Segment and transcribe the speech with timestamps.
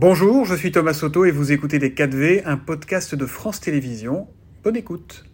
[0.00, 4.28] Bonjour, je suis Thomas Soto et vous écoutez Les 4V, un podcast de France Télévisions.
[4.62, 5.24] Bonne écoute.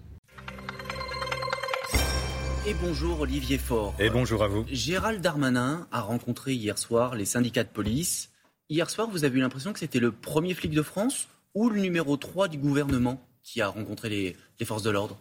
[2.67, 3.95] Et bonjour Olivier Faure.
[3.99, 4.65] Et bonjour à vous.
[4.71, 8.31] Gérald Darmanin a rencontré hier soir les syndicats de police.
[8.71, 11.83] Hier soir, vous avez eu l'impression que c'était le premier flic de France ou le
[11.83, 15.19] numéro 3 du gouvernement qui a rencontré les, les forces de l'ordre?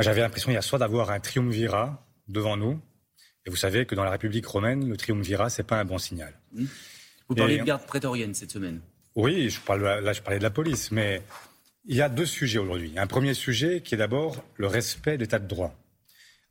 [0.00, 2.80] J'avais l'impression hier soir d'avoir un triumvirat devant nous.
[3.46, 6.34] Et vous savez que dans la République romaine, le triumvirat, c'est pas un bon signal.
[7.28, 8.80] Vous parlez de garde prétorienne cette semaine
[9.14, 11.22] Oui, je parle, là je parlais de la police, mais
[11.84, 12.92] il y a deux sujets aujourd'hui.
[12.96, 15.74] Un premier sujet qui est d'abord le respect de l'état de droit,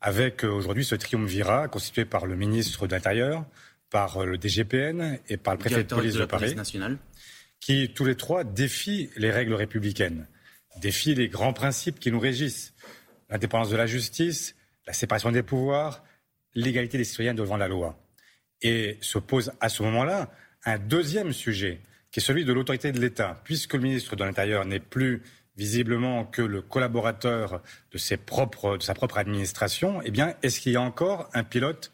[0.02, 3.46] avec euh, aujourd'hui ce triumvirat constitué par le ministre de l'Intérieur,
[3.90, 6.56] par euh, le DGPN et par le préfet de police de, de Paris,
[7.60, 10.28] qui tous les trois défient les règles républicaines,
[10.82, 12.74] défient les grands principes qui nous régissent,
[13.30, 14.56] l'indépendance de la justice,
[14.88, 16.04] la séparation des pouvoirs,
[16.54, 17.98] l'égalité des citoyens devant la loi.
[18.62, 20.32] Et se pose à ce moment-là
[20.66, 21.80] un deuxième sujet,
[22.12, 25.22] qui est celui de l'autorité de l'État, puisque le ministre de l'Intérieur n'est plus
[25.58, 30.74] visiblement que le collaborateur de, ses propres, de sa propre administration, eh bien, est-ce qu'il
[30.74, 31.92] y a encore un pilote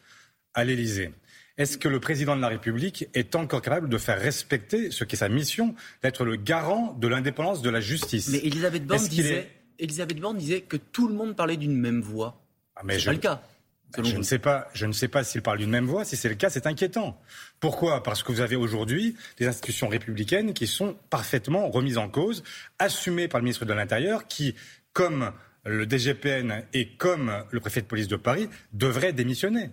[0.54, 1.14] à l'Élysée?
[1.58, 5.16] Est-ce que le président de la République est encore capable de faire respecter ce qui
[5.16, 8.30] est sa mission, d'être le garant de l'indépendance de la justice?
[8.30, 12.42] Mais Elisabeth Borne, disait, Elisabeth Borne disait que tout le monde parlait d'une même voix.
[12.76, 13.44] Ah, mais pas le cas.
[14.04, 16.06] Je ne sais pas, je ne sais pas s'il parle d'une même voix.
[16.06, 17.20] Si c'est le cas, c'est inquiétant.
[17.60, 18.04] Pourquoi?
[18.04, 22.44] Parce que vous avez aujourd'hui des institutions républicaines qui sont parfaitement remises en cause,
[22.80, 24.56] assumées par le ministre de l'Intérieur, qui,
[24.94, 25.32] comme
[25.66, 29.72] le DGPN et comme le préfet de police de Paris, devraient démissionner.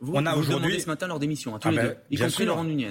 [0.00, 2.18] Vous, On a aujourd'hui ce matin leur démission, à tous ah les ben, deux, y
[2.18, 2.90] compris Laurent Nunez.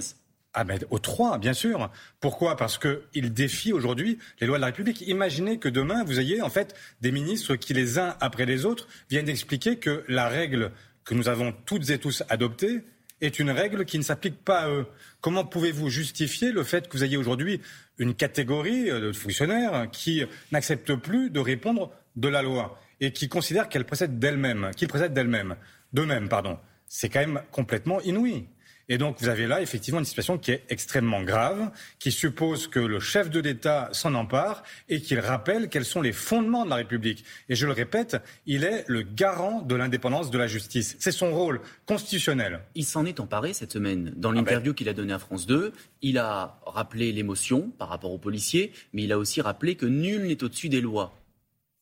[0.54, 1.92] Ah ben, aux trois, bien sûr.
[2.20, 2.56] Pourquoi?
[2.56, 5.02] Parce qu'ils défient aujourd'hui les lois de la République.
[5.02, 8.88] Imaginez que demain, vous ayez en fait des ministres qui, les uns après les autres,
[9.10, 10.72] viennent expliquer que la règle
[11.04, 12.82] que nous avons toutes et tous adoptée
[13.22, 14.86] est une règle qui ne s'applique pas à eux.
[15.22, 17.62] Comment pouvez-vous justifier le fait que vous ayez aujourd'hui
[17.98, 23.30] une catégorie euh, de fonctionnaires qui n'acceptent plus de répondre de la loi et qui
[23.30, 25.56] considèrent qu'elle précède d'elle-même, qu'ils précèdent d'elle-même,
[25.94, 26.58] d'eux-mêmes, pardon?
[26.88, 28.48] C'est quand même complètement inouï.
[28.90, 32.80] Et donc vous avez là effectivement une situation qui est extrêmement grave, qui suppose que
[32.80, 36.78] le chef de l'État s'en empare et qu'il rappelle quels sont les fondements de la
[36.78, 37.24] République.
[37.50, 40.96] Et je le répète, il est le garant de l'indépendance de la justice.
[41.00, 42.62] C'est son rôle constitutionnel.
[42.76, 44.14] Il s'en est emparé cette semaine.
[44.16, 44.76] Dans l'interview ah ben.
[44.76, 49.04] qu'il a donnée à France 2, il a rappelé l'émotion par rapport aux policiers, mais
[49.04, 51.14] il a aussi rappelé que nul n'est au-dessus des lois.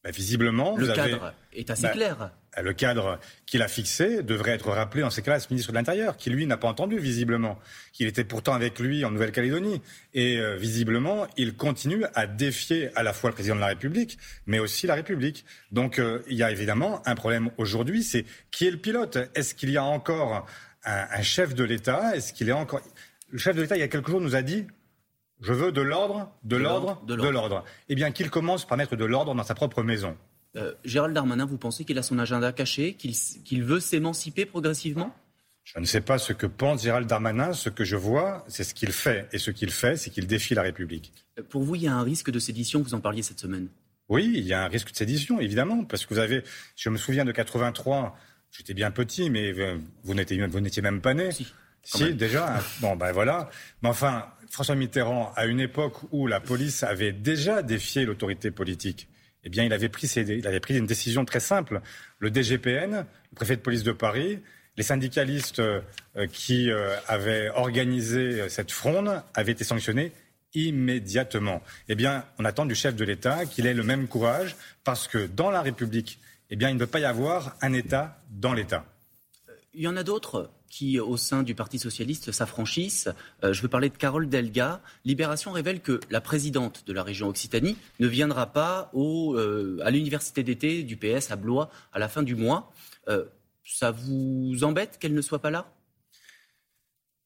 [0.06, 4.52] Ben, visiblement, le vous cadre est assez ben, clair le cadre qu'il a fixé devrait
[4.52, 6.98] être rappelé dans ces cas-là à ce ministre de l'Intérieur, qui lui n'a pas entendu
[7.00, 7.60] visiblement,
[7.92, 9.82] qu'il était pourtant avec lui en Nouvelle-Calédonie.
[10.14, 14.18] Et euh, visiblement, il continue à défier à la fois le président de la République,
[14.46, 15.44] mais aussi la République.
[15.72, 19.18] Donc euh, il y a évidemment un problème aujourd'hui, c'est qui est le pilote?
[19.36, 20.46] Est-ce qu'il y a encore
[20.86, 22.16] un, un chef de l'État?
[22.16, 22.82] Est-ce qu'il est encore...
[23.32, 24.68] Le chef de l'État, il y a quelques jours, nous a dit
[25.41, 27.63] je veux de l'ordre, de l'ordre, de l'ordre.
[27.90, 30.16] Eh bien, qu'il commence par mettre de l'ordre dans sa propre maison.
[30.56, 35.13] Euh, Gérald Darmanin, vous pensez qu'il a son agenda caché, qu'il veut s'émanciper progressivement?
[35.66, 37.51] Je ne sais pas ce que pense Gérald Darmanin.
[37.51, 39.28] Ce que je vois, c'est ce qu'il fait.
[39.34, 41.12] Et ce qu'il fait, c'est qu'il défie la République.
[41.40, 43.67] Euh, pour vous, il y a un risque de sédition, vous en parliez cette semaine
[44.07, 45.84] Oui, il y a un risque de sédition, évidemment.
[45.84, 46.44] Parce que vous avez,
[46.75, 48.16] je me souviens de 83,
[48.52, 49.53] j'étais bien petit, mais
[50.03, 51.31] vous n'étiez même pas né.
[51.31, 51.47] Si,
[51.84, 52.62] si déjà.
[52.79, 53.50] Bon, ben voilà.
[53.81, 59.08] Mais enfin, François Mitterrand, à une époque où la police avait déjà défié l'autorité politique,
[59.44, 61.82] eh bien, il avait, pris une décision très simple.
[62.20, 64.40] Le DGPN, le préfet de police de Paris,
[64.76, 65.82] les syndicalistes euh,
[66.32, 70.12] qui euh, avaient organisé cette fronde avaient été sanctionnés
[70.56, 71.62] immédiatement.
[71.90, 75.28] Eh bien, on attend du chef de l'État qu'il ait le même courage, parce que
[75.28, 76.20] dans la République,
[76.50, 78.86] eh bien, il ne peut pas y avoir un État dans l'État.
[79.74, 80.50] Il y en a d'autres?
[80.75, 83.08] Qui, au sein du Parti socialiste, s'affranchissent.
[83.46, 84.81] Euh, je veux parler de Carole Delga.
[85.06, 89.90] Libération révèle que la présidente de la région Occitanie ne viendra pas au, euh, à
[89.90, 92.74] l'université d'été du PS à Blois à la fin du mois.
[93.08, 93.24] Euh,
[93.64, 95.72] ça vous embête qu'elle ne soit pas là?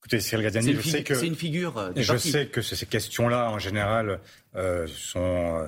[0.02, 1.92] Écoutez, Cyril Gadiani, je sais que c'est une figure.
[1.96, 4.20] je sais que ces questions-là, en général,
[4.86, 5.68] sont,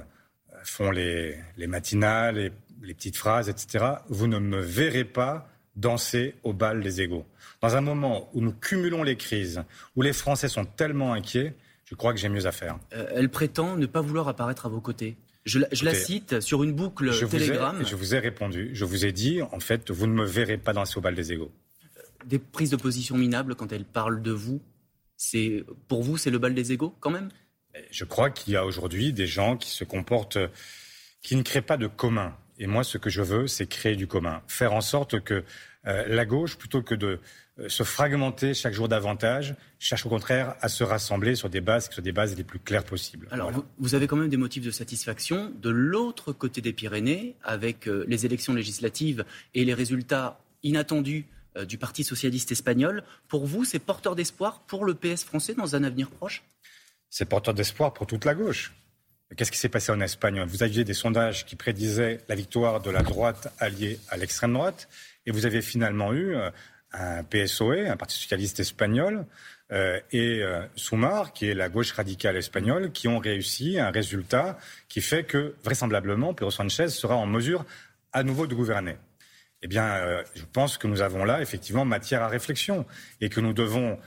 [0.63, 2.51] font les, les matinales, les,
[2.83, 3.85] les petites phrases, etc.
[4.07, 5.49] Vous ne me verrez pas
[5.81, 7.25] danser au bal des égaux.
[7.61, 9.63] Dans un moment où nous cumulons les crises,
[9.95, 11.53] où les Français sont tellement inquiets,
[11.85, 12.79] je crois que j'ai mieux à faire.
[12.93, 15.17] Euh, elle prétend ne pas vouloir apparaître à vos côtés.
[15.43, 17.83] Je, la, cite sur une boucle je Telegram.
[17.83, 18.69] je vous ai répondu.
[18.73, 21.33] Je vous ai dit, en fait, vous ne me verrez pas danser au bal des
[21.33, 21.51] égaux.
[22.25, 24.61] Des prises de position minables quand elle parle de vous,
[25.17, 27.29] c'est pour vous, c'est le bal des égaux quand même?
[27.89, 30.37] Je crois qu'il y a aujourd'hui des gens qui se comportent,
[31.21, 32.35] qui ne créent pas de commun.
[32.59, 35.43] Et moi, ce que je veux, c'est créer du commun, faire en sorte que
[35.83, 37.19] la gauche, plutôt que de
[37.67, 41.95] se fragmenter chaque jour davantage, cherche au contraire à se rassembler sur des bases qui
[41.95, 43.27] soient des bases les plus claires possibles.
[43.31, 47.85] Alors, vous, avez quand même des motifs de satisfaction de l'autre côté des Pyrénées, avec
[47.85, 51.25] les élections législatives et les résultats inattendus
[51.67, 53.03] du Parti socialiste espagnol.
[53.27, 56.43] Pour vous, c'est porteur d'espoir pour le PS français dans un avenir proche?
[57.09, 58.73] C'est porteur d'espoir pour toute la gauche.
[59.35, 60.43] Qu'est-ce qui s'est passé en Espagne?
[60.45, 64.87] Vous aviez des sondages qui prédisaient la victoire de la droite alliée à l'extrême droite,
[65.25, 66.49] et vous avez finalement eu euh,
[66.93, 69.25] un PSOE, un Parti socialiste espagnol,
[69.71, 74.57] euh, et euh, Soumar, qui est la gauche radicale espagnole, qui ont réussi un résultat
[74.89, 77.65] qui fait que, vraisemblablement, Pedro Sanchez sera en mesure
[78.11, 78.97] à nouveau de gouverner.
[79.63, 82.83] Eh bien, je pense que nous avons là, effectivement, matière à réflexion,
[83.21, 83.99] et que nous devons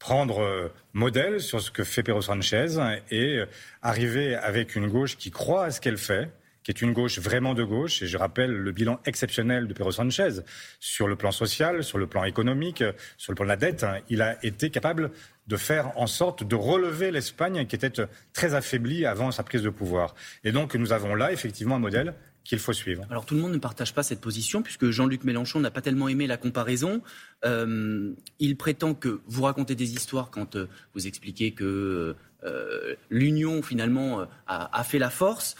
[0.00, 2.66] prendre modèle sur ce que fait Pedro Sanchez
[3.12, 3.40] et
[3.82, 6.28] arriver avec une gauche qui croit à ce qu'elle fait,
[6.64, 8.02] qui est une gauche vraiment de gauche.
[8.02, 10.40] Et je rappelle le bilan exceptionnel de Pedro Sanchez
[10.80, 12.82] sur le plan social, sur le plan économique,
[13.16, 13.86] sur le plan de la dette.
[14.08, 15.10] Il a été capable
[15.46, 17.92] de faire en sorte de relever l'Espagne qui était
[18.32, 20.14] très affaiblie avant sa prise de pouvoir.
[20.42, 22.14] Et donc nous avons là effectivement un modèle
[22.44, 23.04] qu'il faut suivre.
[23.10, 26.08] Alors tout le monde ne partage pas cette position puisque Jean-Luc Mélenchon n'a pas tellement
[26.08, 27.02] aimé la comparaison.
[27.44, 32.14] Euh, il prétend que vous racontez des histoires quand euh, vous expliquez que
[32.44, 35.56] euh, l'union finalement a, fait la force.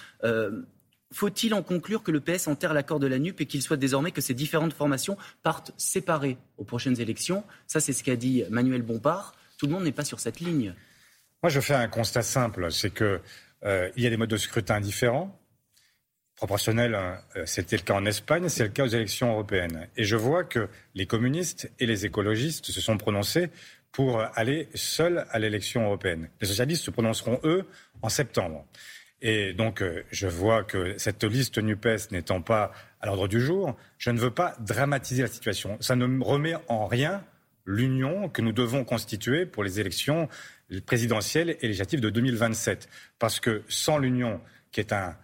[1.15, 4.11] Faut-il en conclure que le PS enterre l'accord de la NUP et qu'il souhaite désormais
[4.11, 7.45] que ces différentes formations partent séparées aux prochaines élections?
[7.67, 9.35] Ça, c'est ce qu'a dit Manuel Bompard.
[9.59, 10.75] Tout le monde n'est pas sur cette ligne.
[11.43, 13.21] Moi, je fais un constat simple, c'est qu'il
[13.97, 15.39] y a des modes de scrutin différents
[16.37, 19.89] proportionnel, hein, euh, c'était le cas en Espagne, c'est le cas aux élections européennes.
[19.97, 23.51] Et je vois que les communistes et les écologistes se sont prononcés
[23.93, 26.29] pour aller seuls à l'élection européenne.
[26.41, 27.65] Les socialistes se prononceront, eux,
[28.03, 28.67] en septembre.
[29.27, 33.75] Et donc, euh, je vois que cette liste NUPES n'étant pas à l'ordre du jour,
[33.97, 35.79] je ne veux pas dramatiser la situation.
[35.81, 37.25] Ça ne remet en rien
[37.65, 40.29] l'union que nous devons constituer pour les élections
[40.85, 42.91] présidentielles et législatives de 2027.
[43.19, 44.43] Parce que sans l'union,
[44.73, 45.17] qui est un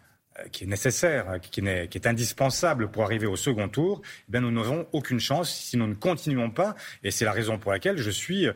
[0.52, 4.32] qui est nécessaire, hein, qui est, qui est, indispensable pour arriver au second tour, eh
[4.32, 6.74] bien nous n'aurons aucune chance si nous ne continuons pas.
[7.02, 8.52] Et c'est la raison pour laquelle je suis euh,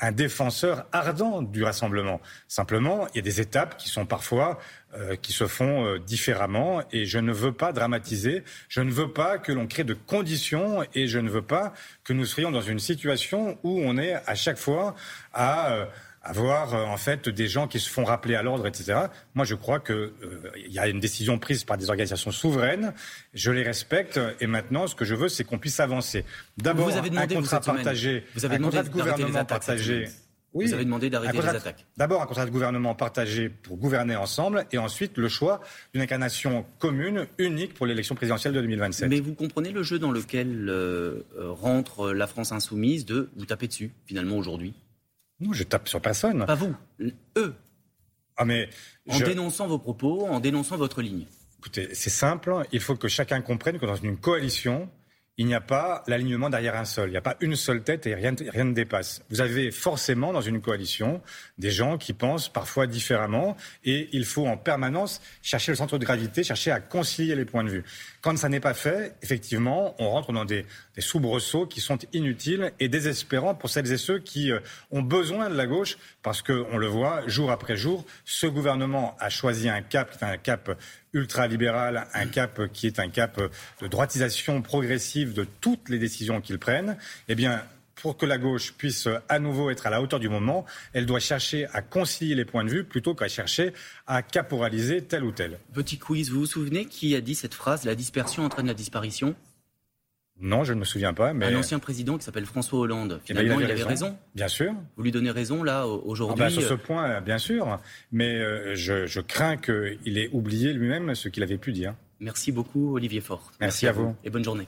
[0.00, 2.20] un défenseur ardent du rassemblement.
[2.48, 4.58] Simplement, il y a des étapes qui sont parfois
[4.94, 9.38] euh, qui se font différemment et je ne veux pas dramatiser, je ne veux pas
[9.38, 11.72] que l'on crée de conditions et je ne veux pas
[12.04, 14.94] que nous soyons dans une situation où on est à chaque fois
[15.32, 15.88] à
[16.22, 18.98] avoir euh, en fait des gens qui se font rappeler à l'ordre, etc.
[19.34, 20.12] Moi, je crois qu'il euh,
[20.68, 22.92] y a une décision prise par des organisations souveraines.
[23.34, 26.24] Je les respecte et maintenant, ce que je veux, c'est qu'on puisse avancer.
[26.58, 30.08] D'abord, un contrat partagé, vous avez un contrat de gouvernement partagé.
[30.54, 31.86] Oui, vous avez demandé d'arrêter les attaques.
[31.96, 35.60] D'abord, un contrat de gouvernement partagé pour gouverner ensemble, et ensuite le choix
[35.94, 39.08] d'une incarnation commune, unique pour l'élection présidentielle de 2027.
[39.08, 43.66] Mais vous comprenez le jeu dans lequel euh, rentre la France insoumise de vous taper
[43.66, 44.74] dessus, finalement, aujourd'hui?
[45.42, 46.46] Non, je tape sur personne.
[46.46, 46.74] Pas vous,
[47.36, 47.54] eux.
[48.36, 48.68] Ah mais
[49.08, 51.26] en dénonçant vos propos, en dénonçant votre ligne.
[51.58, 52.54] Écoutez, c'est simple.
[52.72, 54.88] Il faut que chacun comprenne que dans une coalition,
[55.38, 57.08] il n'y a pas l'alignement derrière un seul.
[57.08, 59.22] Il n'y a pas une seule tête et rien, ne dépasse.
[59.30, 61.22] Vous avez forcément dans une coalition
[61.56, 66.04] des gens qui pensent parfois différemment et il faut en permanence chercher le centre de
[66.04, 67.84] gravité, chercher à concilier les points de vue.
[68.20, 70.66] Quand ça n'est pas fait, effectivement, on rentre dans des,
[70.98, 75.54] soubresauts qui sont inutiles et désespérants pour celles et ceux qui euh, ont besoin de
[75.54, 80.10] la gauche parce qu'on le voit jour après jour, ce gouvernement a choisi un cap
[80.10, 80.78] qui est un cap
[81.12, 83.40] ultralibéral, un cap qui est un cap
[83.80, 86.96] de droitisation progressive de toutes les décisions qu'ils prennent,
[87.28, 87.62] eh bien,
[88.02, 91.20] pour que la gauche puisse à nouveau être à la hauteur du moment, elle doit
[91.20, 93.72] chercher à concilier les points de vue plutôt qu'à chercher
[94.08, 95.58] à caporaliser tel ou tel.
[95.72, 99.36] Petit quiz, vous vous souvenez qui a dit cette phrase La dispersion entraîne la disparition?
[100.42, 101.32] Non, je ne me souviens pas.
[101.32, 101.46] Mais...
[101.46, 103.20] Un ancien président qui s'appelle François Hollande.
[103.28, 104.16] Eh ben, Finalement, il, avait, raison.
[104.34, 104.74] Bien sûr.
[104.96, 107.78] Vous lui donnez raison, là, aujourd'hui ah ben, Sur ce euh, point, bien sûr.
[108.10, 111.94] Mais euh, je, crains qu'il ait oublié lui-même ce qu'il avait pu dire.
[112.18, 113.52] Merci beaucoup, Olivier Faure.
[113.60, 114.16] Merci, à, vous.
[114.24, 114.66] Et bonne journée.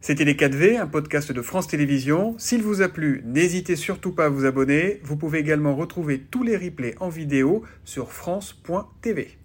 [0.00, 2.34] C'était Les 4V, un podcast de France Télévisions.
[2.38, 5.00] S'il vous a plu, n'hésitez surtout pas à vous abonner.
[5.04, 9.39] Vous pouvez également retrouver tous les replays en vidéo sur France.tv.